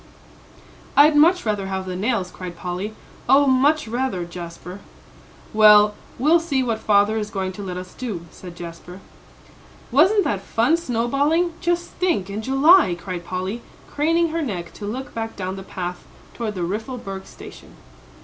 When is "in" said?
12.31-12.41